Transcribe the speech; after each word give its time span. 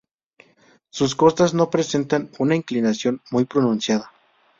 Sus 0.89 1.13
costas 1.15 1.53
no 1.53 1.69
presentan 1.69 2.31
una 2.39 2.55
inclinación 2.55 3.21
muy 3.29 3.45
pronunciada. 3.45 4.11